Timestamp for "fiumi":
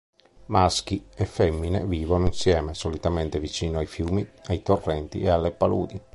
3.85-4.27